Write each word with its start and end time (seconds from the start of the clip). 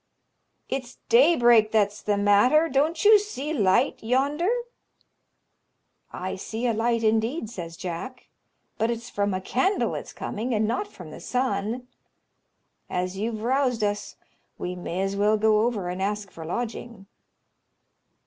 "It's 0.67 0.97
daybreak 1.09 1.71
that's 1.71 2.01
the 2.01 2.17
matter; 2.17 2.67
don't 2.69 3.05
you 3.05 3.19
see 3.19 3.53
light 3.53 4.01
yonder?" 4.01 4.49
"I 6.11 6.37
see 6.37 6.65
a 6.65 6.73
light 6.73 7.03
indeed," 7.03 7.51
says 7.51 7.77
Jack, 7.77 8.27
"but 8.79 8.89
it's 8.89 9.11
from 9.11 9.31
a 9.31 9.39
candle 9.39 9.93
it's 9.93 10.11
coming, 10.11 10.55
and 10.55 10.67
not 10.67 10.87
from 10.87 11.11
the 11.11 11.19
sun. 11.19 11.87
As 12.89 13.15
you've 13.19 13.43
roused 13.43 13.83
us 13.83 14.15
we 14.57 14.73
may 14.75 15.01
as 15.03 15.15
well 15.15 15.37
go 15.37 15.59
over 15.67 15.87
and 15.87 16.01
ask 16.01 16.31
for 16.31 16.45
lodging." 16.45 17.05